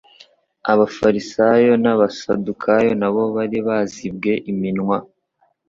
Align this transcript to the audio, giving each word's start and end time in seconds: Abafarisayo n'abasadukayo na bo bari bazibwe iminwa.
Abafarisayo 0.71 1.73
n'abasadukayo 1.83 2.91
na 3.01 3.09
bo 3.13 3.23
bari 3.35 3.57
bazibwe 3.67 4.31
iminwa. 4.51 4.97